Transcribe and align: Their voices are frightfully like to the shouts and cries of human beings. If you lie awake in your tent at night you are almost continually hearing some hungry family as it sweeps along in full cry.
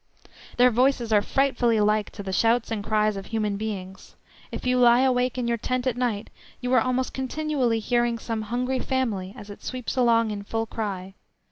Their 0.57 0.71
voices 0.71 1.13
are 1.13 1.21
frightfully 1.21 1.79
like 1.79 2.09
to 2.13 2.23
the 2.23 2.33
shouts 2.33 2.71
and 2.71 2.83
cries 2.83 3.15
of 3.15 3.27
human 3.27 3.55
beings. 3.55 4.15
If 4.51 4.65
you 4.65 4.79
lie 4.79 5.01
awake 5.01 5.37
in 5.37 5.47
your 5.47 5.57
tent 5.59 5.85
at 5.85 5.95
night 5.95 6.31
you 6.59 6.73
are 6.73 6.81
almost 6.81 7.13
continually 7.13 7.77
hearing 7.77 8.17
some 8.17 8.41
hungry 8.49 8.79
family 8.79 9.31
as 9.37 9.51
it 9.51 9.63
sweeps 9.63 9.95
along 9.95 10.31
in 10.31 10.41
full 10.41 10.65
cry. 10.65 11.13